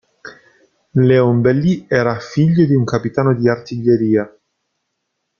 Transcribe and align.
Léon 0.95 1.35
Belly 1.41 1.85
era 1.87 2.17
figlio 2.19 2.65
di 2.65 2.73
un 2.73 2.83
capitano 2.85 3.35
di 3.35 3.47
artiglieria. 3.47 4.35